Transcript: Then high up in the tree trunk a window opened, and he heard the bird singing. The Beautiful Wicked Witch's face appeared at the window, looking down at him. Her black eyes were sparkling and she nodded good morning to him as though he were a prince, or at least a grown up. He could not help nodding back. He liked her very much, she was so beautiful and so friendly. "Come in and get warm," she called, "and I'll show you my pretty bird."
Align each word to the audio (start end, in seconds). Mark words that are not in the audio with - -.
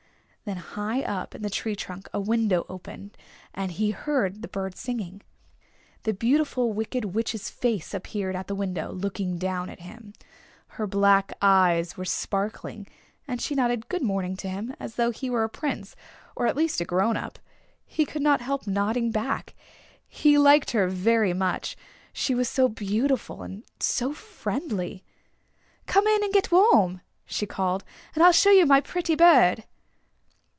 Then 0.43 0.57
high 0.57 1.01
up 1.03 1.33
in 1.35 1.43
the 1.43 1.49
tree 1.51 1.75
trunk 1.77 2.09
a 2.13 2.19
window 2.19 2.65
opened, 2.67 3.15
and 3.53 3.71
he 3.71 3.91
heard 3.91 4.41
the 4.41 4.47
bird 4.49 4.75
singing. 4.75 5.21
The 6.03 6.13
Beautiful 6.13 6.73
Wicked 6.73 7.05
Witch's 7.15 7.49
face 7.51 7.93
appeared 7.93 8.35
at 8.35 8.47
the 8.47 8.55
window, 8.55 8.91
looking 8.91 9.37
down 9.37 9.69
at 9.69 9.81
him. 9.81 10.11
Her 10.69 10.87
black 10.87 11.31
eyes 11.43 11.95
were 11.95 12.03
sparkling 12.05 12.87
and 13.29 13.39
she 13.39 13.53
nodded 13.55 13.87
good 13.87 14.01
morning 14.01 14.35
to 14.37 14.49
him 14.49 14.75
as 14.79 14.95
though 14.95 15.11
he 15.11 15.29
were 15.29 15.43
a 15.45 15.47
prince, 15.47 15.95
or 16.35 16.47
at 16.47 16.57
least 16.57 16.81
a 16.81 16.85
grown 16.85 17.15
up. 17.15 17.37
He 17.85 18.03
could 18.03 18.23
not 18.23 18.41
help 18.41 18.65
nodding 18.67 19.09
back. 19.11 19.53
He 20.07 20.37
liked 20.39 20.71
her 20.71 20.87
very 20.89 21.33
much, 21.33 21.77
she 22.11 22.33
was 22.35 22.49
so 22.49 22.67
beautiful 22.67 23.43
and 23.43 23.63
so 23.79 24.11
friendly. 24.11 25.03
"Come 25.85 26.07
in 26.07 26.23
and 26.23 26.33
get 26.33 26.51
warm," 26.51 26.99
she 27.25 27.45
called, 27.45 27.83
"and 28.15 28.21
I'll 28.23 28.31
show 28.33 28.51
you 28.51 28.65
my 28.65 28.81
pretty 28.81 29.13
bird." 29.15 29.63